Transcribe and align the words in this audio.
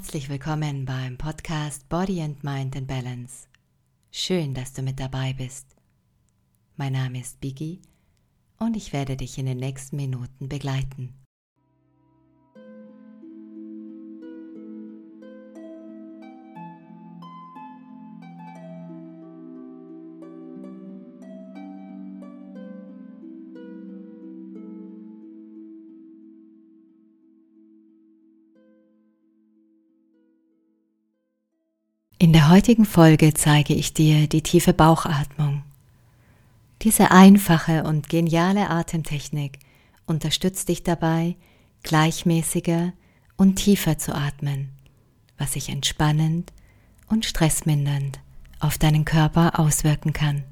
Herzlich 0.00 0.30
willkommen 0.30 0.86
beim 0.86 1.18
Podcast 1.18 1.86
Body 1.90 2.22
and 2.22 2.42
Mind 2.42 2.74
in 2.74 2.86
Balance. 2.86 3.46
Schön, 4.10 4.54
dass 4.54 4.72
du 4.72 4.80
mit 4.80 4.98
dabei 4.98 5.34
bist. 5.34 5.76
Mein 6.76 6.94
Name 6.94 7.20
ist 7.20 7.38
Biggie 7.42 7.82
und 8.58 8.78
ich 8.78 8.94
werde 8.94 9.18
dich 9.18 9.36
in 9.36 9.44
den 9.44 9.58
nächsten 9.58 9.96
Minuten 9.96 10.48
begleiten. 10.48 11.19
In 32.22 32.34
der 32.34 32.50
heutigen 32.50 32.84
Folge 32.84 33.32
zeige 33.32 33.72
ich 33.72 33.94
dir 33.94 34.28
die 34.28 34.42
tiefe 34.42 34.74
Bauchatmung. 34.74 35.62
Diese 36.82 37.12
einfache 37.12 37.84
und 37.84 38.10
geniale 38.10 38.68
Atemtechnik 38.68 39.58
unterstützt 40.04 40.68
dich 40.68 40.82
dabei, 40.82 41.36
gleichmäßiger 41.82 42.92
und 43.38 43.54
tiefer 43.56 43.96
zu 43.96 44.14
atmen, 44.14 44.68
was 45.38 45.54
sich 45.54 45.70
entspannend 45.70 46.52
und 47.08 47.24
stressmindernd 47.24 48.20
auf 48.58 48.76
deinen 48.76 49.06
Körper 49.06 49.58
auswirken 49.58 50.12
kann. 50.12 50.44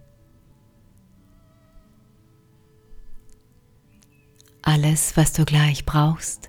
Alles, 4.63 5.19
was 5.19 5.35
du 5.35 5.45
gleich 5.45 5.85
brauchst, 5.85 6.49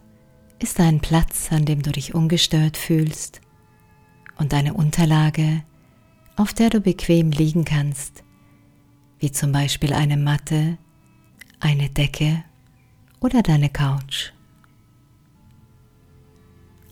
ist 0.59 0.79
ein 0.79 1.01
Platz, 1.01 1.51
an 1.51 1.65
dem 1.65 1.81
du 1.81 1.91
dich 1.91 2.15
ungestört 2.15 2.77
fühlst 2.77 3.41
und 4.39 4.53
eine 4.53 4.73
Unterlage, 4.73 5.63
auf 6.35 6.53
der 6.53 6.69
du 6.69 6.79
bequem 6.79 7.31
liegen 7.31 7.65
kannst, 7.65 8.23
wie 9.19 9.31
zum 9.31 9.51
Beispiel 9.51 9.93
eine 9.93 10.17
Matte, 10.17 10.77
eine 11.59 11.89
Decke 11.89 12.43
oder 13.19 13.43
deine 13.43 13.69
Couch. 13.69 14.31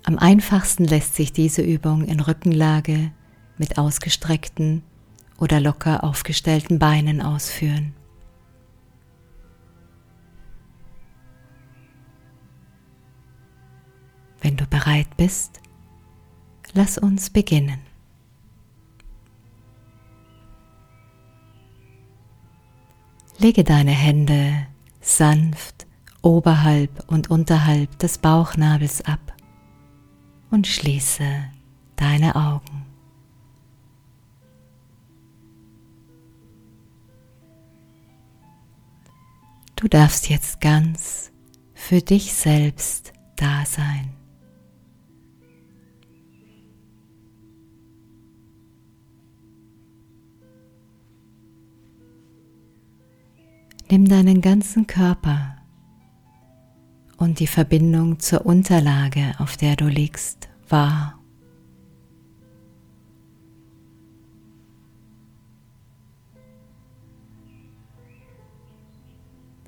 Am 0.04 0.17
einfachsten 0.17 0.86
lässt 0.86 1.16
sich 1.16 1.31
diese 1.34 1.62
Übung 1.62 2.04
in 2.04 2.20
Rückenlage 2.20 3.12
mit 3.58 3.78
ausgestreckten 3.78 4.84
oder 5.38 5.59
locker 5.59 6.04
aufgestellten 6.04 6.80
Beinen 6.80 7.22
ausführen. 7.22 7.94
Wenn 14.42 14.58
du 14.58 14.66
bereit 14.67 15.08
bist, 15.17 15.61
Lass 16.78 17.00
uns 17.00 17.31
beginnen. 17.31 17.80
Lege 23.39 23.64
deine 23.64 23.89
Hände 23.89 24.67
sanft 25.02 25.88
oberhalb 26.22 27.03
und 27.11 27.31
unterhalb 27.31 27.98
des 27.98 28.20
Bauchnabels 28.20 29.03
ab 29.03 29.33
und 30.52 30.67
schließe 30.67 31.45
deine 31.95 32.36
Augen. 32.36 32.86
Du 39.76 39.88
darfst 39.88 40.30
jetzt 40.30 40.61
ganz 40.61 41.32
für 41.73 42.02
dich 42.02 42.36
selbst 42.36 43.14
da 43.36 43.65
sein. 43.65 44.17
Nimm 53.89 54.09
deinen 54.09 54.42
ganzen 54.42 54.86
Körper 54.86 55.55
und 57.15 57.39
die 57.39 57.48
Verbindung 57.48 58.20
zur 58.20 58.45
Unterlage, 58.45 59.33
auf 59.39 59.55
der 59.55 59.77
du 59.77 59.87
liegst, 59.87 60.49
wahr. 60.67 61.17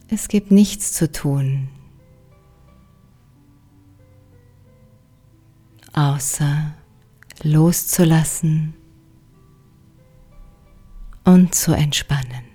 Es 0.09 0.27
gibt 0.27 0.51
nichts 0.51 0.91
zu 0.91 1.09
tun, 1.09 1.69
außer 5.93 6.73
loszulassen 7.43 8.73
und 11.23 11.55
zu 11.55 11.71
entspannen. 11.73 12.48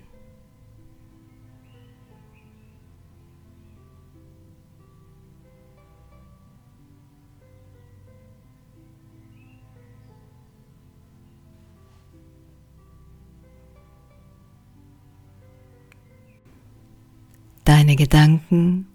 Deine 17.85 17.97
Gedanken 17.97 18.87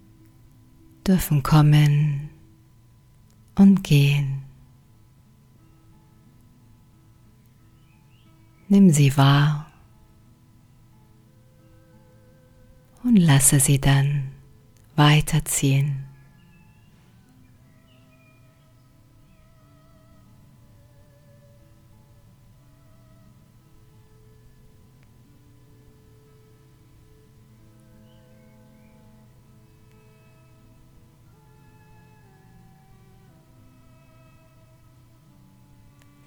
dürfen 1.07 1.45
kommen 1.45 2.29
und 3.55 3.85
gehen. 3.85 4.43
Nimm 8.67 8.91
sie 8.91 9.17
wahr 9.17 9.71
und 13.05 13.15
lasse 13.15 13.61
sie 13.61 13.81
dann 13.81 14.33
weiterziehen. 14.97 16.10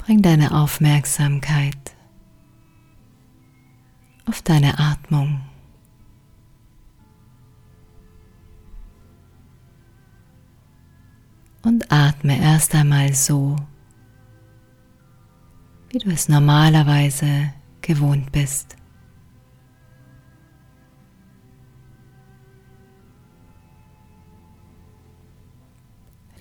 Bring 0.06 0.22
deine 0.22 0.52
Aufmerksamkeit 0.52 1.96
auf 4.26 4.42
deine 4.42 4.78
Atmung. 4.78 5.42
Und 11.62 11.90
atme 11.90 12.38
erst 12.38 12.76
einmal 12.76 13.14
so, 13.14 13.56
wie 15.90 16.00
du 16.00 16.10
es 16.10 16.28
normalerweise 16.28 17.54
gewohnt 17.82 18.30
bist. 18.34 18.76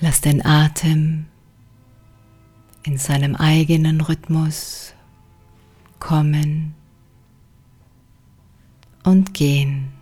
Lass 0.01 0.21
den 0.21 0.45
Atem 0.45 1.27
in 2.85 2.99
seinem 2.99 3.37
eigenen 3.37 4.01
Rhythmus 4.01 4.95
kommen 5.99 6.75
und 9.05 9.35
gehen. 9.35 9.93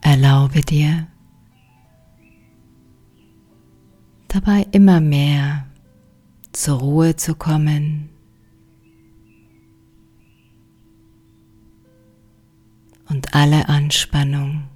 Erlaube 0.00 0.62
dir 0.62 1.06
dabei 4.26 4.66
immer 4.72 5.00
mehr 5.00 5.66
zur 6.52 6.78
Ruhe 6.78 7.14
zu 7.14 7.34
kommen 7.36 8.08
und 13.10 13.34
alle 13.34 13.68
Anspannung 13.68 14.68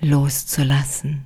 loszulassen. 0.00 1.24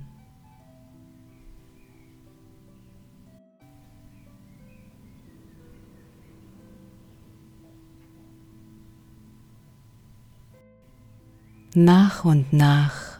Nach 11.77 12.23
und 12.23 12.53
nach 12.53 13.19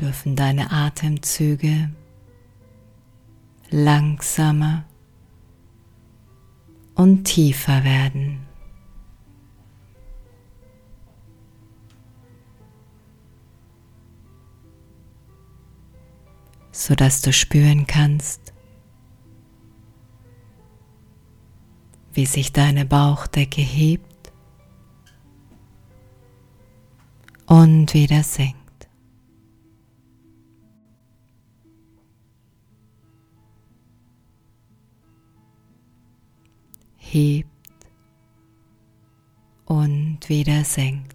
dürfen 0.00 0.34
deine 0.34 0.70
Atemzüge 0.70 1.90
langsamer 3.70 4.84
und 6.94 7.24
tiefer 7.24 7.84
werden. 7.84 8.43
Sodass 16.86 17.22
du 17.22 17.32
spüren 17.32 17.86
kannst, 17.86 18.52
wie 22.12 22.26
sich 22.26 22.52
deine 22.52 22.84
Bauchdecke 22.84 23.62
hebt 23.62 24.32
und 27.46 27.94
wieder 27.94 28.22
senkt. 28.22 28.60
hebt 36.98 37.48
und 39.64 40.28
wieder 40.28 40.64
senkt. 40.64 41.13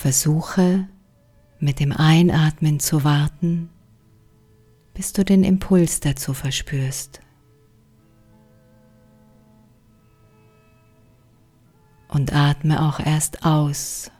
Versuche 0.00 0.88
mit 1.58 1.78
dem 1.78 1.92
Einatmen 1.92 2.80
zu 2.80 3.04
warten, 3.04 3.68
bis 4.94 5.12
du 5.12 5.26
den 5.26 5.44
Impuls 5.44 6.00
dazu 6.00 6.32
verspürst. 6.32 7.20
Und 12.08 12.32
atme 12.32 12.80
auch 12.80 12.98
erst 12.98 13.44
aus, 13.44 14.10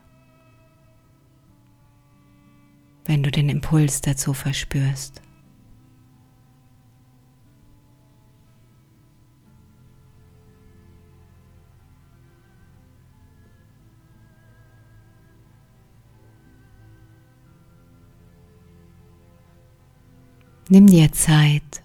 wenn 3.06 3.22
du 3.22 3.30
den 3.30 3.48
Impuls 3.48 4.02
dazu 4.02 4.34
verspürst. 4.34 5.22
Nimm 20.72 20.86
dir 20.86 21.10
Zeit, 21.10 21.82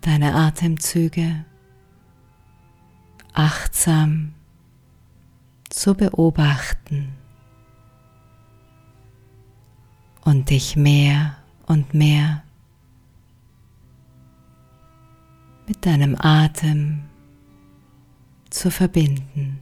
deine 0.00 0.34
Atemzüge 0.34 1.44
achtsam 3.32 4.34
zu 5.70 5.94
beobachten 5.94 7.12
und 10.24 10.50
dich 10.50 10.74
mehr 10.74 11.36
und 11.66 11.94
mehr 11.94 12.42
mit 15.68 15.86
deinem 15.86 16.16
Atem 16.18 17.04
zu 18.50 18.68
verbinden. 18.68 19.60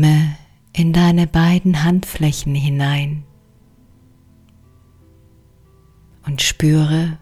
Atme 0.00 0.36
in 0.72 0.94
deine 0.94 1.26
beiden 1.26 1.84
Handflächen 1.84 2.54
hinein 2.54 3.24
und 6.24 6.40
spüre, 6.40 7.18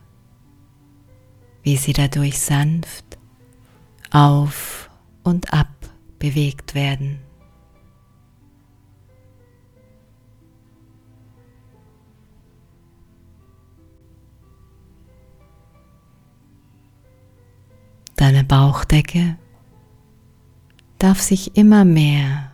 wie 1.63 1.77
sie 1.77 1.93
dadurch 1.93 2.39
sanft 2.39 3.19
auf 4.13 4.91
und 5.25 5.53
ab 5.53 5.69
bewegt 6.21 6.77
werden. 6.77 7.19
Deine 18.15 18.45
Bauchdecke 18.45 19.37
darf 20.99 21.21
sich 21.21 21.57
immer 21.57 21.85
mehr 21.85 22.48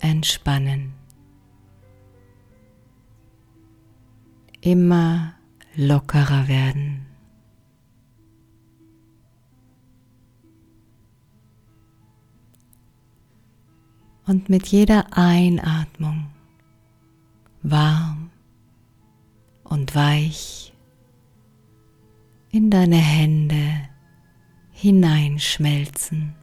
entspannen, 0.00 0.92
immer 4.60 5.34
lockerer 5.74 6.48
werden. 6.48 7.06
Und 14.26 14.48
mit 14.48 14.66
jeder 14.66 15.16
Einatmung 15.16 16.26
warm 17.62 18.30
und 19.62 19.94
weich 19.94 20.72
in 22.50 22.70
deine 22.70 22.96
Hände 22.96 23.88
hineinschmelzen. 24.72 26.34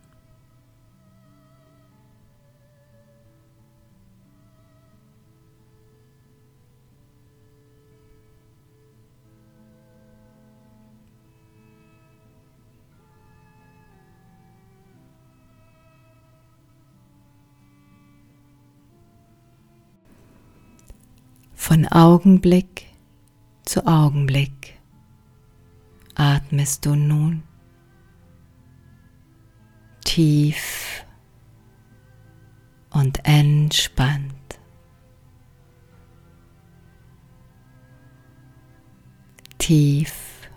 Von 21.65 21.87
Augenblick 21.87 22.87
zu 23.63 23.87
Augenblick 23.87 24.77
atmest 26.13 26.85
du 26.85 26.93
nun 26.93 27.41
tief 30.03 31.05
und 32.89 33.23
entspannt. 33.23 34.59
Tief 39.57 40.49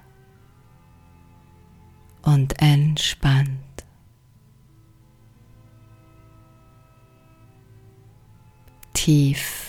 und 2.22 2.60
entspannt. 2.60 3.86
Tief 8.92 9.65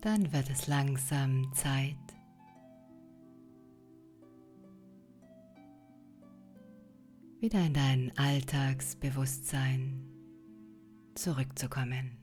Dann 0.00 0.32
wird 0.32 0.48
es 0.48 0.68
langsam 0.68 1.52
Zeit, 1.54 1.96
wieder 7.40 7.66
in 7.66 7.74
dein 7.74 8.12
Alltagsbewusstsein 8.16 10.08
zurückzukommen. 11.14 12.16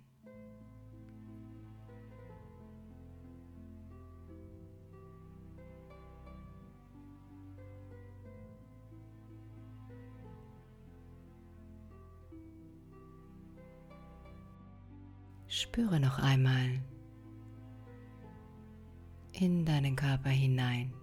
Spüre 15.48 16.00
noch 16.00 16.20
einmal 16.20 16.82
in 19.39 19.65
deinen 19.65 19.96
Körper 19.96 20.30
hinein. 20.30 20.94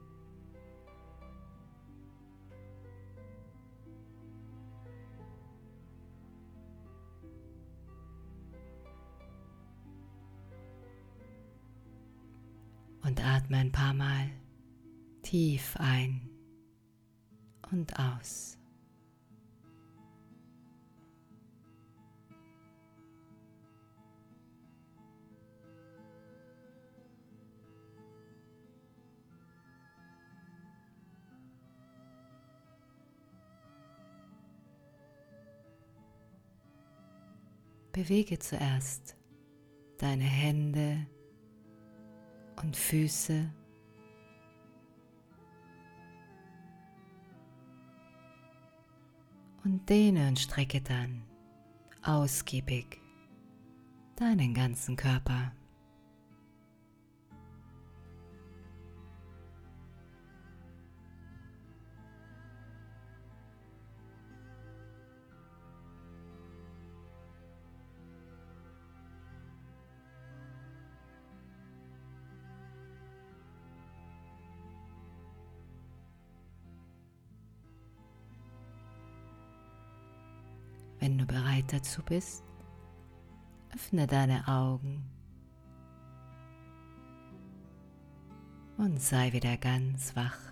Und 13.05 13.25
atme 13.25 13.59
ein 13.59 13.73
paar 13.73 13.93
Mal 13.93 14.31
tief 15.23 15.77
ein 15.79 16.31
und 17.71 17.99
aus. 17.99 18.62
Bewege 38.03 38.37
zuerst 38.41 39.17
deine 39.99 40.25
Hände 40.25 41.07
und 42.61 42.77
Füße. 42.77 43.49
Und 49.63 49.89
dehne 49.89 50.27
und 50.27 50.41
strecke 50.41 50.81
dann 50.81 51.23
ausgiebig 52.03 53.01
deinen 54.17 54.53
ganzen 54.53 54.97
Körper. 54.97 55.53
Wenn 81.03 81.19
du 81.19 81.27
bereit 81.27 81.65
dazu 81.73 82.01
bist, 82.01 82.45
öffne 83.75 84.07
deine 84.07 84.47
Augen 84.47 85.03
und 88.77 89.03
sei 89.03 89.33
wieder 89.33 89.57
ganz 89.57 90.15
wach. 90.15 90.52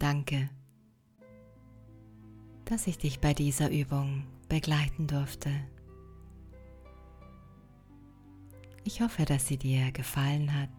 Danke, 0.00 0.48
dass 2.64 2.86
ich 2.86 2.96
dich 2.96 3.20
bei 3.20 3.34
dieser 3.34 3.70
Übung 3.70 4.24
begleiten 4.48 5.06
durfte. 5.06 5.50
Ich 8.82 9.02
hoffe, 9.02 9.26
dass 9.26 9.46
sie 9.46 9.58
dir 9.58 9.92
gefallen 9.92 10.58
hat 10.58 10.70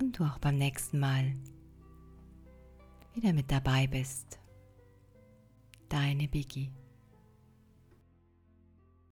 und 0.00 0.18
du 0.18 0.24
auch 0.24 0.38
beim 0.38 0.58
nächsten 0.58 0.98
Mal 0.98 1.36
wieder 3.14 3.32
mit 3.32 3.52
dabei 3.52 3.86
bist. 3.86 4.40
Deine 5.88 6.26
Biggie. 6.26 6.72